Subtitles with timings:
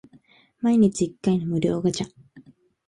[0.61, 2.07] 毎日一回の無料ガチャ